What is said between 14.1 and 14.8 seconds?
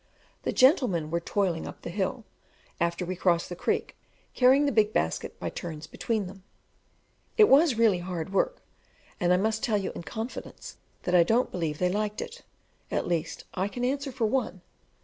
for one.